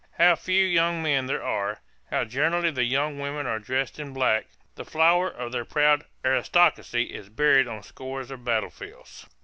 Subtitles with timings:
[0.17, 4.47] How few young men there are, how generally the young women are dressed in black!
[4.73, 9.27] The flower of their proud aristocracy is buried on scores of battle fields."